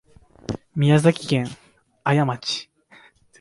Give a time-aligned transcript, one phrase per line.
[0.75, 1.47] 宮崎県
[2.03, 2.67] 綾町